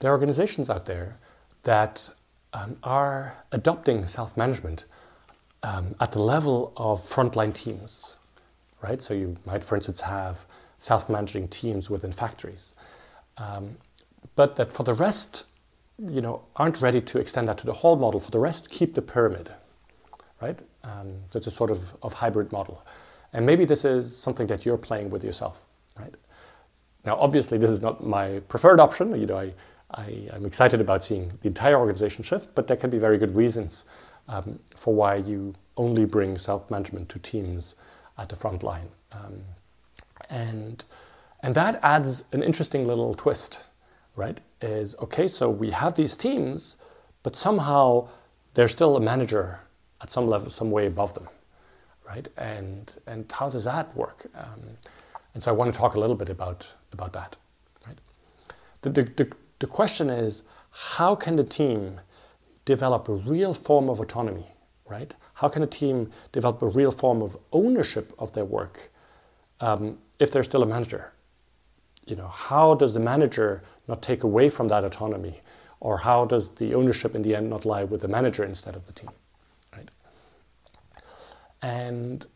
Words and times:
there 0.00 0.10
are 0.10 0.14
organizations 0.14 0.68
out 0.68 0.86
there 0.86 1.16
that 1.62 2.10
um, 2.52 2.76
are 2.82 3.36
adopting 3.52 4.06
self-management 4.06 4.86
um, 5.62 5.94
at 6.00 6.12
the 6.12 6.20
level 6.20 6.72
of 6.76 6.98
frontline 7.00 7.54
teams, 7.54 8.16
right? 8.82 9.00
So 9.00 9.14
you 9.14 9.36
might, 9.44 9.62
for 9.62 9.76
instance, 9.76 10.00
have 10.00 10.44
self-managing 10.78 11.48
teams 11.48 11.90
within 11.90 12.12
factories, 12.12 12.74
um, 13.36 13.76
but 14.36 14.56
that 14.56 14.72
for 14.72 14.82
the 14.82 14.94
rest, 14.94 15.46
you 15.98 16.22
know, 16.22 16.42
aren't 16.56 16.80
ready 16.80 17.00
to 17.00 17.18
extend 17.18 17.46
that 17.48 17.58
to 17.58 17.66
the 17.66 17.74
whole 17.74 17.96
model. 17.96 18.20
For 18.20 18.30
the 18.30 18.38
rest, 18.38 18.70
keep 18.70 18.94
the 18.94 19.02
pyramid, 19.02 19.50
right? 20.40 20.62
Um, 20.82 21.16
so 21.28 21.36
it's 21.36 21.46
a 21.46 21.50
sort 21.50 21.70
of, 21.70 21.94
of 22.02 22.14
hybrid 22.14 22.50
model. 22.52 22.82
And 23.34 23.44
maybe 23.44 23.66
this 23.66 23.84
is 23.84 24.16
something 24.16 24.46
that 24.46 24.64
you're 24.64 24.78
playing 24.78 25.10
with 25.10 25.22
yourself, 25.22 25.66
right? 25.98 26.14
Now, 27.04 27.16
obviously, 27.16 27.58
this 27.58 27.70
is 27.70 27.82
not 27.82 28.04
my 28.04 28.40
preferred 28.48 28.80
option. 28.80 29.18
You 29.18 29.26
know, 29.26 29.38
I, 29.38 29.52
I, 29.94 30.28
am 30.32 30.46
excited 30.46 30.80
about 30.80 31.04
seeing 31.04 31.32
the 31.40 31.48
entire 31.48 31.78
organization 31.78 32.22
shift, 32.22 32.54
but 32.54 32.66
there 32.66 32.76
can 32.76 32.90
be 32.90 32.98
very 32.98 33.18
good 33.18 33.34
reasons 33.34 33.86
um, 34.28 34.58
for 34.76 34.94
why 34.94 35.16
you 35.16 35.54
only 35.76 36.04
bring 36.04 36.36
self-management 36.38 37.08
to 37.08 37.18
teams 37.18 37.74
at 38.18 38.28
the 38.28 38.36
front 38.36 38.62
line. 38.62 38.88
Um, 39.12 39.42
and, 40.28 40.84
and 41.42 41.54
that 41.54 41.80
adds 41.82 42.24
an 42.32 42.42
interesting 42.42 42.86
little 42.86 43.14
twist, 43.14 43.64
right? 44.14 44.40
Is, 44.60 44.94
okay, 45.00 45.26
so 45.26 45.50
we 45.50 45.70
have 45.70 45.96
these 45.96 46.16
teams, 46.16 46.76
but 47.22 47.34
somehow 47.34 48.08
there's 48.54 48.72
still 48.72 48.96
a 48.96 49.00
manager 49.00 49.60
at 50.00 50.10
some 50.10 50.28
level, 50.28 50.50
some 50.50 50.70
way 50.70 50.86
above 50.86 51.14
them, 51.14 51.28
right? 52.06 52.28
And, 52.36 52.94
and 53.06 53.30
how 53.32 53.48
does 53.48 53.64
that 53.64 53.94
work? 53.96 54.26
Um, 54.34 54.60
and 55.34 55.42
so 55.42 55.50
I 55.50 55.54
want 55.54 55.72
to 55.72 55.78
talk 55.78 55.94
a 55.94 56.00
little 56.00 56.16
bit 56.16 56.28
about, 56.28 56.70
about 56.92 57.12
that, 57.14 57.36
right? 57.86 57.98
The, 58.82 58.90
the, 58.90 59.02
the, 59.02 59.32
the 59.60 59.66
question 59.66 60.10
is, 60.10 60.44
how 60.70 61.14
can 61.14 61.36
the 61.36 61.44
team 61.44 62.00
develop 62.64 63.08
a 63.08 63.14
real 63.14 63.54
form 63.54 63.88
of 63.88 64.00
autonomy, 64.00 64.46
right? 64.88 65.14
How 65.34 65.48
can 65.48 65.62
a 65.62 65.66
team 65.66 66.10
develop 66.32 66.60
a 66.62 66.68
real 66.68 66.90
form 66.90 67.22
of 67.22 67.36
ownership 67.52 68.12
of 68.18 68.32
their 68.32 68.44
work 68.44 68.90
um, 69.60 69.98
if 70.18 70.30
they're 70.32 70.42
still 70.42 70.62
a 70.62 70.66
manager? 70.66 71.12
You 72.06 72.16
know, 72.16 72.28
how 72.28 72.74
does 72.74 72.94
the 72.94 73.00
manager 73.00 73.62
not 73.86 74.02
take 74.02 74.24
away 74.24 74.48
from 74.48 74.68
that 74.68 74.84
autonomy? 74.84 75.40
Or 75.80 75.98
how 75.98 76.24
does 76.26 76.50
the 76.56 76.74
ownership 76.74 77.14
in 77.14 77.22
the 77.22 77.34
end 77.34 77.48
not 77.50 77.64
lie 77.64 77.84
with 77.84 78.02
the 78.02 78.08
manager 78.08 78.44
instead 78.44 78.76
of 78.76 78.86
the 78.86 78.92
team? 78.92 79.10
Right? 79.74 79.90
And, 81.62 82.26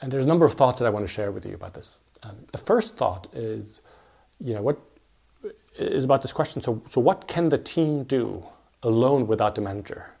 and 0.00 0.10
there's 0.12 0.24
a 0.24 0.28
number 0.28 0.46
of 0.46 0.54
thoughts 0.54 0.78
that 0.78 0.86
I 0.86 0.90
want 0.90 1.06
to 1.06 1.12
share 1.12 1.30
with 1.30 1.46
you 1.46 1.54
about 1.54 1.74
this. 1.74 2.00
Um, 2.22 2.36
the 2.50 2.58
first 2.58 2.96
thought 2.96 3.28
is, 3.32 3.82
you 4.40 4.54
know, 4.54 4.62
what 4.62 4.78
is 5.80 6.04
about 6.04 6.22
this 6.22 6.32
question. 6.32 6.62
So, 6.62 6.82
so 6.86 7.00
what 7.00 7.28
can 7.28 7.48
the 7.48 7.58
team 7.58 8.04
do 8.04 8.44
alone 8.82 9.26
without 9.26 9.54
the 9.54 9.60
manager? 9.60 10.12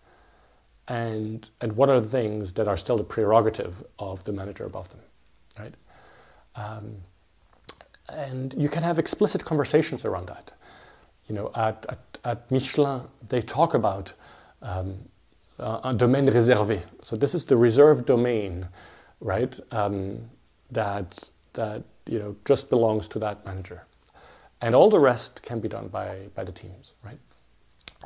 And, 0.88 1.48
and 1.60 1.76
what 1.76 1.88
are 1.88 2.00
the 2.00 2.08
things 2.08 2.54
that 2.54 2.66
are 2.66 2.76
still 2.76 2.96
the 2.96 3.04
prerogative 3.04 3.84
of 3.98 4.24
the 4.24 4.32
manager 4.32 4.64
above 4.64 4.88
them, 4.88 5.00
right? 5.58 5.74
Um, 6.56 6.96
and 8.08 8.54
you 8.58 8.68
can 8.68 8.82
have 8.82 8.98
explicit 8.98 9.44
conversations 9.44 10.04
around 10.04 10.28
that. 10.28 10.52
You 11.28 11.36
know, 11.36 11.52
at, 11.54 11.86
at, 11.88 12.18
at 12.24 12.50
Michelin, 12.50 13.02
they 13.28 13.40
talk 13.40 13.74
about 13.74 14.12
um, 14.62 14.96
uh, 15.60 15.80
un 15.84 15.96
domaine 15.96 16.26
réservé. 16.26 16.82
So 17.02 17.16
this 17.16 17.34
is 17.34 17.44
the 17.44 17.56
reserved 17.56 18.06
domain, 18.06 18.66
right? 19.20 19.58
Um, 19.70 20.30
that 20.72 21.30
that 21.54 21.82
you 22.06 22.18
know 22.18 22.36
just 22.44 22.70
belongs 22.70 23.08
to 23.08 23.18
that 23.18 23.44
manager 23.44 23.82
and 24.60 24.74
all 24.74 24.90
the 24.90 24.98
rest 24.98 25.42
can 25.42 25.60
be 25.60 25.68
done 25.68 25.88
by, 25.88 26.28
by 26.34 26.44
the 26.44 26.52
teams, 26.52 26.94
right? 27.04 27.18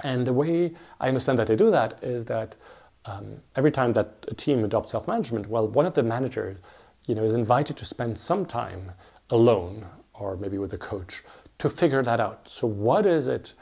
And 0.02 0.26
the 0.26 0.32
way 0.32 0.72
I 1.00 1.08
understand 1.08 1.38
that 1.38 1.46
they 1.46 1.56
do 1.56 1.70
that 1.70 2.02
is 2.02 2.26
that 2.26 2.56
um, 3.04 3.36
every 3.54 3.70
time 3.70 3.92
that 3.94 4.24
a 4.28 4.34
team 4.34 4.64
adopts 4.64 4.92
self-management, 4.92 5.48
well, 5.48 5.68
one 5.68 5.86
of 5.86 5.94
the 5.94 6.02
managers, 6.02 6.58
you 7.06 7.14
know, 7.14 7.22
is 7.22 7.34
invited 7.34 7.76
to 7.76 7.84
spend 7.84 8.18
some 8.18 8.46
time 8.46 8.92
alone 9.30 9.86
or 10.14 10.36
maybe 10.36 10.58
with 10.58 10.72
a 10.72 10.78
coach 10.78 11.22
to 11.58 11.68
figure 11.68 12.02
that 12.02 12.20
out. 12.20 12.48
So 12.48 12.66
what 12.66 13.06
is 13.06 13.28
it 13.28 13.54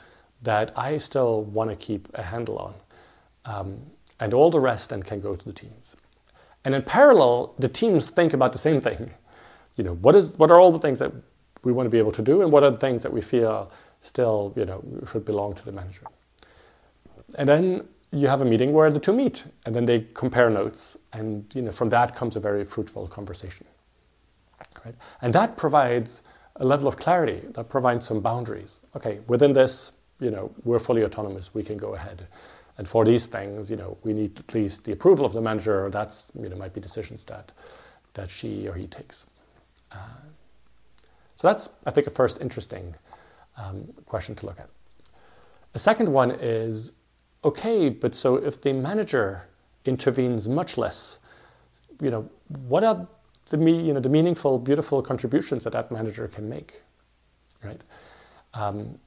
that 0.43 0.77
I 0.77 0.97
still 0.97 1.43
want 1.45 1.71
to 1.71 1.77
keep 1.77 2.09
a 2.15 2.23
handle 2.23 2.59
on? 2.59 2.75
Um, 3.45 3.79
and 4.21 4.33
all 4.33 4.51
the 4.51 4.61
rest 4.61 4.91
then 4.91 5.03
can 5.03 5.21
go 5.21 5.35
to 5.35 5.45
the 5.45 5.53
teams. 5.53 5.97
And 6.65 6.75
in 6.75 6.83
parallel, 6.83 7.55
the 7.59 7.69
teams 7.69 8.11
think 8.11 8.33
about 8.33 8.53
the 8.53 8.59
same 8.59 8.81
thing. 8.81 9.13
You 9.77 9.85
know, 9.85 9.95
what 9.95 10.15
is 10.15 10.39
what 10.39 10.51
are 10.51 10.61
all 10.61 10.71
the 10.71 10.79
things 10.79 11.01
that 11.01 11.13
we 11.65 11.73
want 11.73 11.87
to 11.87 11.91
be 11.91 11.99
able 11.99 12.13
to 12.13 12.23
do 12.23 12.43
and 12.43 12.53
what 12.53 12.63
are 12.63 12.71
the 12.71 12.79
things 12.79 13.03
that 13.03 13.13
we 13.13 13.21
feel 13.21 13.71
still 14.01 14.53
you 14.57 14.65
know 14.65 14.83
should 15.11 15.25
belong 15.25 15.55
to 15.55 15.65
the 15.65 15.73
manager 15.73 16.07
and 17.39 17.49
then 17.49 17.87
you 18.13 18.29
have 18.29 18.43
a 18.43 18.45
meeting 18.45 18.73
where 18.73 18.91
the 18.91 19.01
two 19.01 19.13
meet 19.13 19.45
and 19.65 19.75
then 19.75 19.85
they 19.85 20.07
compare 20.15 20.51
notes 20.51 20.99
and 21.13 21.45
you 21.55 21.63
know 21.63 21.71
from 21.71 21.89
that 21.89 22.15
comes 22.15 22.37
a 22.37 22.41
very 22.41 22.65
fruitful 22.65 23.07
conversation 23.07 23.67
right? 24.85 24.95
And 25.23 25.33
that 25.33 25.57
provides 25.57 26.23
a 26.57 26.65
level 26.67 26.87
of 26.87 26.97
clarity 26.97 27.41
that 27.53 27.69
provides 27.69 28.07
some 28.07 28.21
boundaries. 28.21 28.81
Okay 28.97 29.21
within 29.29 29.53
this 29.53 29.93
you 30.21 30.31
know 30.31 30.53
we're 30.65 30.79
fully 30.79 31.05
autonomous 31.05 31.55
we 31.55 31.63
can 31.63 31.77
go 31.77 31.95
ahead. 31.95 32.27
And 32.79 32.89
for 32.89 33.05
these 33.05 33.27
things 33.27 33.71
you 33.71 33.77
know 33.77 33.97
we 34.03 34.13
need 34.13 34.39
at 34.39 34.55
least 34.55 34.85
the 34.85 34.93
approval 34.93 35.25
of 35.25 35.33
the 35.33 35.41
manager 35.41 35.89
that's 35.91 36.33
you 36.39 36.49
know 36.49 36.57
might 36.57 36.75
be 36.75 36.81
decisions 36.81 37.25
that 37.27 37.53
that 38.15 38.29
she 38.29 38.69
or 38.69 38.75
he 38.75 38.87
takes. 38.87 39.27
Uh, 39.91 39.97
so 41.43 41.49
that's, 41.49 41.71
I 41.85 41.91
think, 41.91 42.07
a 42.07 42.11
first 42.11 42.41
interesting 42.41 42.95
um, 43.57 43.89
question 44.07 44.37
to 44.37 44.47
look 44.47 44.61
at. 44.61 44.69
A 45.75 45.79
second 45.81 46.09
one 46.09 46.31
is, 46.31 46.93
okay, 47.43 47.89
but 47.89 48.15
so 48.15 48.37
if 48.37 48.61
the 48.61 48.73
manager 48.73 49.49
intervenes 49.85 50.49
much 50.49 50.79
less, 50.79 51.19
you 52.01 52.13
know, 52.13 52.31
what 52.69 52.85
are 52.85 53.09
the, 53.51 53.57
you 53.59 53.93
know, 53.93 53.99
the 53.99 54.09
meaningful, 54.09 54.57
beautiful 54.57 55.03
contributions 55.03 55.65
that 55.65 55.73
that 55.73 55.91
manager 55.91 56.29
can 56.29 56.49
make, 56.49 56.81
right? 57.65 57.81
Um, 58.55 59.01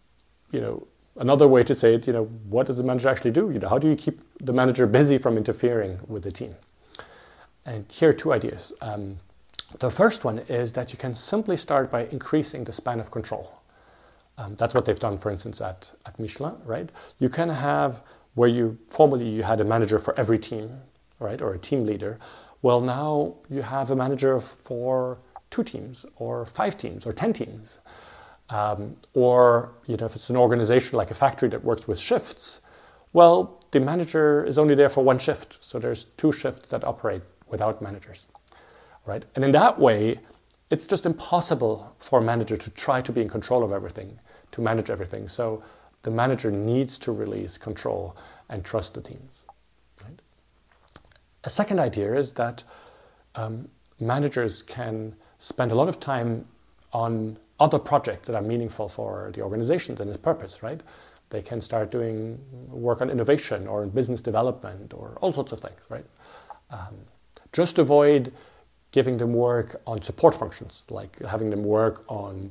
you 0.52 0.59
know, 0.59 0.85
another 1.16 1.47
way 1.47 1.63
to 1.63 1.73
say 1.73 1.96
it, 1.96 2.06
you 2.06 2.12
know, 2.12 2.25
what 2.50 2.67
does 2.67 2.79
the 2.79 2.84
manager 2.84 3.07
actually 3.07 3.31
do? 3.31 3.50
You 3.50 3.59
know, 3.59 3.69
how 3.69 3.78
do 3.78 3.88
you 3.88 3.96
keep 3.96 4.19
the 4.41 4.52
manager 4.52 4.88
busy 4.88 5.17
from 5.17 5.38
interfering 5.38 6.00
with 6.06 6.23
the 6.23 6.34
team? 6.34 6.53
And 7.66 7.90
here 7.90 8.09
are 8.09 8.13
two 8.13 8.34
ideas. 8.34 8.73
Um, 8.81 9.19
the 9.80 9.91
first 9.91 10.24
one 10.24 10.40
is 10.47 10.74
that 10.74 10.94
you 10.94 10.97
can 10.97 11.13
simply 11.13 11.58
start 11.58 11.91
by 11.91 12.06
increasing 12.06 12.63
the 12.63 12.72
span 12.72 13.00
of 13.00 13.12
control. 13.12 13.62
Um, 14.38 14.56
that's 14.56 14.74
what 14.74 14.86
they've 14.86 15.00
done, 15.00 15.18
for 15.18 15.31
instance, 15.31 15.62
at, 15.62 15.94
at 16.06 16.19
Michelin, 16.19 16.56
right? 16.66 16.91
You 17.19 17.30
can 17.30 17.50
have 17.50 18.02
where 18.35 18.50
you 18.50 18.78
formerly 18.90 19.30
you 19.30 19.44
had 19.44 19.62
a 19.62 19.64
manager 19.64 19.97
for 19.97 20.18
every 20.19 20.38
team, 20.38 20.81
right, 21.19 21.41
or 21.41 21.53
a 21.53 21.58
team 21.58 21.85
leader. 21.85 22.18
Well, 22.62 22.81
now 22.81 23.35
you 23.50 23.62
have 23.62 23.91
a 23.91 23.96
manager 23.96 24.40
for 24.40 25.19
two 25.50 25.64
teams, 25.64 26.06
or 26.18 26.46
five 26.46 26.78
teams, 26.78 27.06
or 27.06 27.14
ten 27.14 27.31
teams. 27.31 27.80
Um, 28.50 28.97
or 29.14 29.74
you 29.88 29.97
know, 29.97 30.06
if 30.06 30.16
it's 30.16 30.30
an 30.30 30.38
organization 30.38 30.97
like 30.97 31.12
a 31.12 31.16
factory 31.16 31.50
that 31.50 31.64
works 31.64 31.88
with 31.88 32.00
shifts, 32.00 32.62
well, 33.14 33.64
the 33.72 33.80
manager 33.80 34.44
is 34.44 34.59
only 34.59 34.75
there 34.75 34.90
for 34.90 35.03
one 35.03 35.18
shift, 35.18 35.64
so 35.64 35.80
there's 35.80 36.03
two 36.03 36.31
shifts 36.31 36.68
that 36.69 36.84
operate 36.84 37.22
without 37.47 37.81
managers 37.81 38.28
right? 39.06 39.26
And 39.36 39.44
in 39.44 39.52
that 39.52 39.80
way, 39.80 40.20
it's 40.70 40.88
just 40.88 41.06
impossible 41.06 41.96
for 42.00 42.20
a 42.20 42.24
manager 42.24 42.58
to 42.58 42.72
try 42.72 43.02
to 43.02 43.12
be 43.12 43.22
in 43.22 43.30
control 43.30 43.64
of 43.64 43.72
everything, 43.72 44.20
to 44.52 44.62
manage 44.62 44.90
everything. 44.90 45.28
So 45.28 45.64
the 46.02 46.12
manager 46.12 46.52
needs 46.52 46.98
to 47.00 47.12
release 47.12 47.58
control 47.58 48.16
and 48.50 48.64
trust 48.64 48.94
the 48.94 49.02
teams. 49.02 49.46
Right? 50.04 50.20
A 51.44 51.50
second 51.50 51.79
idea 51.79 52.14
is 52.16 52.34
that 52.34 52.64
um, 53.35 53.70
managers 54.00 54.64
can 54.64 55.16
spend 55.38 55.72
a 55.72 55.76
lot 55.76 55.88
of 55.88 56.00
time 56.00 56.46
on 56.94 57.38
other 57.59 57.79
projects 57.79 58.28
that 58.28 58.35
are 58.35 58.41
meaningful 58.41 58.88
for 58.88 59.32
the 59.34 59.41
organization 59.41 59.96
and 60.00 60.09
its 60.09 60.18
purpose, 60.18 60.64
right? 60.64 60.82
They 61.29 61.41
can 61.41 61.62
start 61.62 61.91
doing 61.91 62.40
work 62.70 63.02
on 63.02 63.09
innovation 63.09 63.68
or 63.68 63.84
in 63.84 63.90
business 63.90 64.22
development 64.22 64.94
or 64.94 65.18
all 65.22 65.32
sorts 65.32 65.52
of 65.52 65.59
things, 65.59 65.88
right? 65.90 66.06
Um, 66.70 66.96
just 67.52 67.79
avoid 67.79 68.34
giving 68.96 69.18
them 69.18 69.34
work 69.34 69.82
on 69.86 70.02
support 70.02 70.34
functions, 70.34 70.86
like 70.90 71.20
having 71.26 71.50
them 71.50 71.64
work 71.64 72.06
on, 72.08 72.50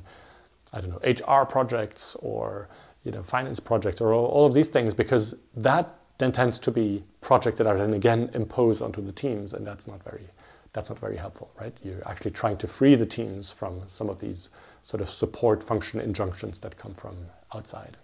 I 0.71 0.79
don't 0.79 0.91
know, 0.91 1.01
HR 1.03 1.43
projects 1.43 2.15
or 2.17 2.69
you 3.03 3.11
know, 3.11 3.23
finance 3.23 3.59
projects 3.59 3.99
or 3.99 4.13
all, 4.13 4.45
of 4.45 4.53
these 4.53 4.69
things, 4.69 4.93
because 4.93 5.35
that 5.55 5.95
then 6.19 6.31
tends 6.31 6.59
to 6.59 6.69
be 6.71 7.03
projects 7.19 7.57
that 7.57 7.65
are 7.65 7.77
then 7.77 7.93
again 7.95 8.29
imposed 8.35 8.83
onto 8.83 9.01
the 9.01 9.11
teams, 9.11 9.55
and 9.55 9.65
that's 9.65 9.87
not 9.87 10.03
very 10.03 10.27
that's 10.73 10.89
not 10.89 10.99
very 10.99 11.17
helpful, 11.17 11.49
right? 11.59 11.73
You're 11.83 12.07
actually 12.07 12.31
trying 12.31 12.57
to 12.57 12.67
free 12.67 12.95
the 12.95 13.05
teams 13.05 13.49
from 13.49 13.81
some 13.87 14.09
of 14.09 14.19
these 14.19 14.49
sort 14.81 15.01
of 15.01 15.07
support 15.07 15.63
function 15.63 15.99
injunctions 15.99 16.59
that 16.59 16.77
come 16.77 16.93
from 16.93 17.15
outside. 17.55 17.97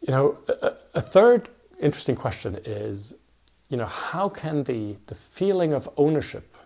You 0.00 0.12
know, 0.14 0.38
a, 0.48 0.72
a 0.94 1.00
third 1.00 1.48
interesting 1.80 2.16
question 2.16 2.58
is 2.64 3.16
you 3.70 3.76
know, 3.76 3.86
how 3.86 4.28
can 4.28 4.64
the, 4.64 4.96
the 5.06 5.14
feeling 5.14 5.72
of 5.72 5.88
ownership, 5.96 6.56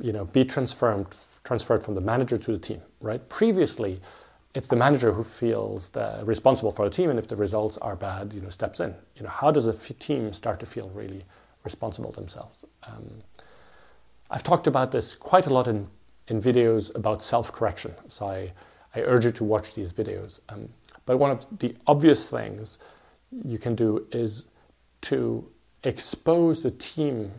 you 0.00 0.12
know, 0.12 0.24
be 0.24 0.44
transferred, 0.44 1.06
transferred 1.42 1.82
from 1.82 1.94
the 1.94 2.00
manager 2.00 2.38
to 2.38 2.52
the 2.52 2.58
team, 2.58 2.80
right? 3.00 3.28
Previously, 3.28 4.00
it's 4.54 4.68
the 4.68 4.76
manager 4.76 5.12
who 5.12 5.24
feels 5.24 5.90
the, 5.90 6.20
responsible 6.22 6.70
for 6.70 6.88
the 6.88 6.94
team, 6.94 7.10
and 7.10 7.18
if 7.18 7.26
the 7.26 7.34
results 7.34 7.76
are 7.78 7.96
bad, 7.96 8.32
you 8.32 8.40
know, 8.40 8.50
steps 8.50 8.78
in. 8.78 8.94
You 9.16 9.24
know, 9.24 9.28
how 9.28 9.50
does 9.50 9.66
a 9.66 9.72
f- 9.72 9.98
team 9.98 10.32
start 10.32 10.60
to 10.60 10.66
feel 10.66 10.88
really 10.94 11.24
responsible 11.64 12.12
themselves? 12.12 12.64
Um, 12.84 13.10
I've 14.30 14.44
talked 14.44 14.68
about 14.68 14.92
this 14.92 15.16
quite 15.16 15.48
a 15.48 15.52
lot 15.52 15.66
in, 15.66 15.88
in 16.28 16.40
videos 16.40 16.94
about 16.94 17.20
self-correction, 17.20 17.94
so 18.06 18.28
I, 18.28 18.52
I 18.94 19.00
urge 19.00 19.24
you 19.24 19.32
to 19.32 19.44
watch 19.44 19.74
these 19.74 19.92
videos. 19.92 20.40
Um, 20.48 20.68
but 21.04 21.18
one 21.18 21.32
of 21.32 21.46
the 21.58 21.74
obvious 21.88 22.30
things 22.30 22.78
you 23.44 23.58
can 23.58 23.74
do 23.74 24.06
is 24.12 24.46
to 25.02 25.50
expose 25.84 26.62
the 26.62 26.70
team 26.70 27.32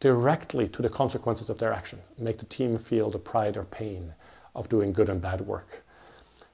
directly 0.00 0.68
to 0.68 0.82
the 0.82 0.88
consequences 0.88 1.50
of 1.50 1.58
their 1.58 1.72
action, 1.72 1.98
make 2.18 2.38
the 2.38 2.46
team 2.46 2.78
feel 2.78 3.10
the 3.10 3.18
pride 3.18 3.56
or 3.56 3.64
pain 3.64 4.14
of 4.54 4.68
doing 4.68 4.92
good 4.92 5.08
and 5.08 5.20
bad 5.20 5.40
work. 5.40 5.82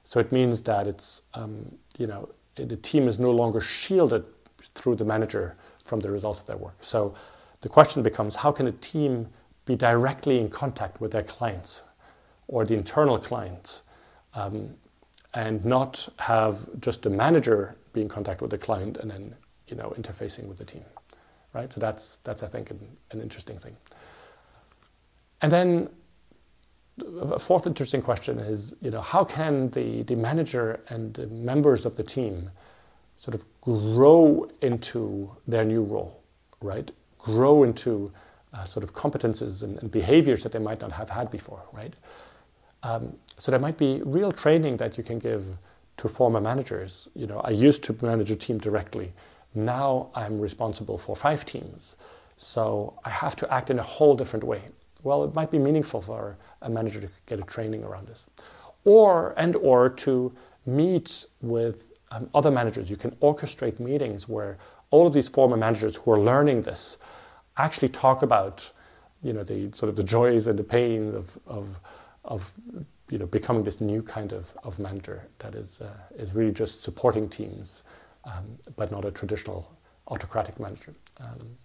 So 0.03 0.19
it 0.19 0.31
means 0.31 0.61
that 0.63 0.87
it's, 0.87 1.23
um, 1.33 1.77
you 1.97 2.07
know, 2.07 2.29
the 2.55 2.77
team 2.77 3.07
is 3.07 3.19
no 3.19 3.31
longer 3.31 3.61
shielded 3.61 4.25
through 4.57 4.95
the 4.95 5.05
manager 5.05 5.55
from 5.83 5.99
the 5.99 6.11
results 6.11 6.39
of 6.41 6.45
their 6.47 6.57
work. 6.57 6.77
So 6.81 7.13
the 7.61 7.69
question 7.69 8.03
becomes 8.03 8.35
how 8.35 8.51
can 8.51 8.67
a 8.67 8.71
team 8.71 9.27
be 9.65 9.75
directly 9.75 10.39
in 10.39 10.49
contact 10.49 10.99
with 11.01 11.11
their 11.11 11.23
clients 11.23 11.83
or 12.47 12.65
the 12.65 12.75
internal 12.75 13.17
clients 13.17 13.83
um, 14.35 14.75
and 15.33 15.63
not 15.65 16.07
have 16.19 16.67
just 16.79 17.03
the 17.03 17.09
manager 17.09 17.75
be 17.93 18.01
in 18.01 18.09
contact 18.09 18.41
with 18.41 18.51
the 18.51 18.57
client 18.57 18.97
and 18.97 19.09
then, 19.09 19.35
you 19.67 19.75
know, 19.75 19.93
interfacing 19.97 20.47
with 20.47 20.57
the 20.57 20.65
team, 20.65 20.83
right? 21.53 21.71
So 21.71 21.79
that's, 21.79 22.17
that's 22.17 22.43
I 22.43 22.47
think, 22.47 22.71
an, 22.71 22.79
an 23.11 23.21
interesting 23.21 23.57
thing. 23.57 23.75
And 25.41 25.51
then 25.51 25.89
a 27.19 27.39
fourth 27.39 27.65
interesting 27.65 28.01
question 28.01 28.39
is, 28.39 28.75
you 28.81 28.91
know, 28.91 29.01
how 29.01 29.23
can 29.23 29.69
the, 29.71 30.03
the 30.03 30.15
manager 30.15 30.79
and 30.89 31.13
the 31.13 31.27
members 31.27 31.85
of 31.85 31.95
the 31.95 32.03
team 32.03 32.49
sort 33.17 33.35
of 33.35 33.45
grow 33.61 34.49
into 34.61 35.31
their 35.47 35.63
new 35.63 35.83
role, 35.83 36.21
right? 36.61 36.91
Grow 37.17 37.63
into 37.63 38.11
uh, 38.53 38.63
sort 38.63 38.83
of 38.83 38.93
competences 38.93 39.63
and, 39.63 39.79
and, 39.79 39.91
behaviors 39.91 40.43
that 40.43 40.51
they 40.51 40.59
might 40.59 40.81
not 40.81 40.91
have 40.91 41.09
had 41.09 41.31
before, 41.31 41.63
right? 41.71 41.93
Um, 42.83 43.13
so 43.37 43.49
there 43.49 43.59
might 43.59 43.77
be 43.77 44.01
real 44.05 44.31
training 44.31 44.77
that 44.77 44.97
you 44.97 45.03
can 45.03 45.17
give 45.17 45.57
to 45.97 46.07
former 46.07 46.39
managers. 46.39 47.09
You 47.15 47.25
know, 47.25 47.39
I 47.39 47.49
used 47.49 47.83
to 47.85 48.05
manage 48.05 48.29
a 48.29 48.35
team 48.35 48.59
directly. 48.59 49.11
Now 49.55 50.09
I'm 50.15 50.39
responsible 50.39 50.97
for 50.97 51.15
five 51.15 51.45
teams. 51.45 51.97
So 52.37 52.99
I 53.05 53.09
have 53.09 53.35
to 53.37 53.53
act 53.53 53.69
in 53.69 53.79
a 53.79 53.83
whole 53.83 54.15
different 54.15 54.43
way 54.43 54.63
well, 55.03 55.23
it 55.25 55.35
might 55.35 55.51
be 55.51 55.59
meaningful 55.59 56.01
for 56.01 56.37
a 56.61 56.69
manager 56.69 57.01
to 57.01 57.09
get 57.25 57.39
a 57.39 57.43
training 57.43 57.83
around 57.83 58.07
this. 58.07 58.29
Or, 58.85 59.33
and 59.37 59.55
or 59.57 59.89
to 59.89 60.33
meet 60.65 61.25
with 61.41 61.89
um, 62.11 62.29
other 62.33 62.51
managers. 62.51 62.89
You 62.89 62.95
can 62.95 63.11
orchestrate 63.17 63.79
meetings 63.79 64.29
where 64.29 64.57
all 64.91 65.05
of 65.05 65.13
these 65.13 65.27
former 65.29 65.57
managers 65.57 65.97
who 65.97 66.11
are 66.11 66.19
learning 66.19 66.61
this 66.61 66.99
actually 67.57 67.89
talk 67.89 68.21
about, 68.21 68.69
you 69.21 69.33
know, 69.33 69.43
the 69.43 69.71
sort 69.73 69.89
of 69.89 69.95
the 69.95 70.03
joys 70.03 70.47
and 70.47 70.57
the 70.57 70.63
pains 70.63 71.13
of, 71.13 71.37
of, 71.47 71.79
of 72.23 72.53
you 73.09 73.17
know, 73.17 73.25
becoming 73.25 73.63
this 73.63 73.81
new 73.81 74.01
kind 74.01 74.31
of, 74.31 74.55
of 74.63 74.79
manager 74.79 75.27
that 75.39 75.53
is, 75.55 75.81
uh, 75.81 75.93
is 76.17 76.33
really 76.33 76.53
just 76.53 76.81
supporting 76.81 77.27
teams, 77.27 77.83
um, 78.25 78.57
but 78.75 78.91
not 78.91 79.05
a 79.05 79.11
traditional 79.11 79.71
autocratic 80.07 80.59
manager. 80.59 80.93
Um, 81.19 81.57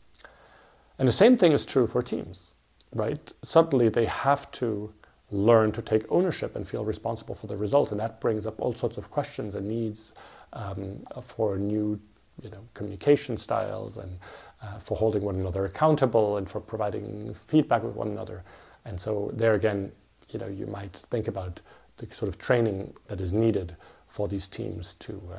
and 0.98 1.06
the 1.06 1.12
same 1.12 1.36
thing 1.36 1.52
is 1.52 1.64
true 1.64 1.86
for 1.86 2.02
teams 2.02 2.54
right? 2.94 3.32
Suddenly 3.42 3.88
they 3.88 4.06
have 4.06 4.50
to 4.52 4.92
learn 5.30 5.72
to 5.72 5.82
take 5.82 6.10
ownership 6.10 6.56
and 6.56 6.66
feel 6.66 6.84
responsible 6.84 7.34
for 7.34 7.46
the 7.46 7.56
results, 7.56 7.90
and 7.90 8.00
that 8.00 8.20
brings 8.20 8.46
up 8.46 8.58
all 8.60 8.72
sorts 8.72 8.96
of 8.96 9.10
questions 9.10 9.54
and 9.54 9.68
needs 9.68 10.14
um, 10.54 11.02
for 11.20 11.58
new, 11.58 12.00
you 12.42 12.50
know, 12.50 12.60
communication 12.74 13.36
styles 13.36 13.98
and 13.98 14.18
uh, 14.62 14.78
for 14.78 14.96
holding 14.96 15.22
one 15.22 15.36
another 15.36 15.64
accountable 15.64 16.38
and 16.38 16.48
for 16.48 16.60
providing 16.60 17.32
feedback 17.34 17.82
with 17.82 17.94
one 17.94 18.08
another. 18.08 18.42
And 18.84 18.98
so 18.98 19.30
there 19.34 19.54
again, 19.54 19.92
you 20.30 20.38
know, 20.38 20.48
you 20.48 20.66
might 20.66 20.92
think 20.92 21.28
about 21.28 21.60
the 21.98 22.06
sort 22.06 22.28
of 22.28 22.38
training 22.38 22.94
that 23.08 23.20
is 23.20 23.32
needed 23.32 23.76
for 24.06 24.28
these 24.28 24.48
teams 24.48 24.94
to 24.94 25.20
uh, 25.32 25.36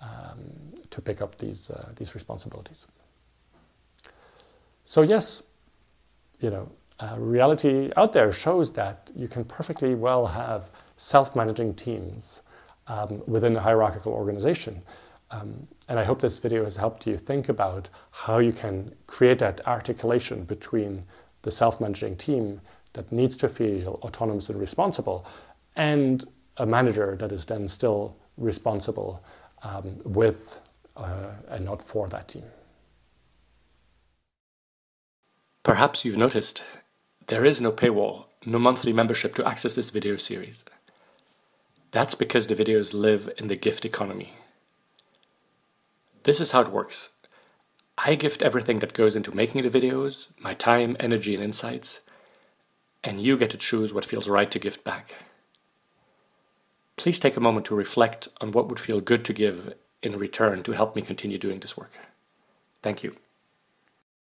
um, 0.00 0.38
to 0.90 1.00
pick 1.00 1.20
up 1.20 1.36
these 1.38 1.70
uh, 1.70 1.92
these 1.96 2.14
responsibilities. 2.14 2.86
So 4.84 5.02
yes, 5.02 5.50
you 6.40 6.50
know, 6.50 6.70
uh, 7.00 7.16
reality 7.18 7.90
out 7.96 8.12
there 8.12 8.32
shows 8.32 8.72
that 8.72 9.10
you 9.14 9.28
can 9.28 9.44
perfectly 9.44 9.94
well 9.94 10.26
have 10.26 10.70
self-managing 10.96 11.74
teams 11.74 12.42
um, 12.86 13.22
within 13.26 13.54
a 13.56 13.60
hierarchical 13.60 14.12
organization. 14.12 14.82
Um, 15.30 15.66
and 15.88 15.98
I 15.98 16.04
hope 16.04 16.20
this 16.20 16.38
video 16.38 16.64
has 16.64 16.76
helped 16.76 17.06
you 17.06 17.18
think 17.18 17.48
about 17.48 17.90
how 18.10 18.38
you 18.38 18.52
can 18.52 18.94
create 19.06 19.38
that 19.40 19.66
articulation 19.66 20.44
between 20.44 21.04
the 21.42 21.50
self-managing 21.50 22.16
team 22.16 22.60
that 22.94 23.12
needs 23.12 23.36
to 23.36 23.48
feel 23.48 24.00
autonomous 24.02 24.48
and 24.48 24.58
responsible 24.58 25.26
and 25.76 26.24
a 26.56 26.66
manager 26.66 27.14
that 27.16 27.30
is 27.30 27.46
then 27.46 27.68
still 27.68 28.16
responsible 28.36 29.22
um, 29.62 29.98
with 30.04 30.60
uh, 30.96 31.30
and 31.48 31.64
not 31.64 31.82
for 31.82 32.08
that 32.08 32.28
team. 32.28 32.44
Perhaps 35.62 36.04
you've 36.04 36.16
noticed 36.16 36.64
there 37.26 37.44
is 37.44 37.60
no 37.60 37.70
paywall, 37.70 38.24
no 38.46 38.58
monthly 38.58 38.92
membership 38.92 39.34
to 39.34 39.46
access 39.46 39.74
this 39.74 39.90
video 39.90 40.16
series. 40.16 40.64
That's 41.90 42.14
because 42.14 42.46
the 42.46 42.54
videos 42.54 42.94
live 42.94 43.30
in 43.38 43.48
the 43.48 43.56
gift 43.56 43.84
economy. 43.84 44.32
This 46.24 46.40
is 46.40 46.52
how 46.52 46.60
it 46.62 46.68
works. 46.68 47.10
I 47.96 48.14
gift 48.14 48.42
everything 48.42 48.78
that 48.78 48.92
goes 48.92 49.16
into 49.16 49.34
making 49.34 49.62
the 49.62 49.70
videos, 49.70 50.28
my 50.38 50.54
time, 50.54 50.96
energy, 51.00 51.34
and 51.34 51.42
insights, 51.42 52.00
and 53.02 53.20
you 53.20 53.36
get 53.36 53.50
to 53.50 53.56
choose 53.56 53.92
what 53.92 54.04
feels 54.04 54.28
right 54.28 54.50
to 54.50 54.58
gift 54.58 54.84
back. 54.84 55.14
Please 56.98 57.20
take 57.20 57.36
a 57.36 57.40
moment 57.40 57.64
to 57.66 57.76
reflect 57.76 58.28
on 58.40 58.50
what 58.50 58.68
would 58.68 58.80
feel 58.80 59.00
good 59.00 59.24
to 59.24 59.32
give 59.32 59.72
in 60.02 60.18
return 60.18 60.62
to 60.64 60.72
help 60.72 60.96
me 60.96 61.00
continue 61.00 61.38
doing 61.38 61.60
this 61.60 61.76
work. 61.76 61.92
Thank 62.82 63.04
you. 63.04 63.16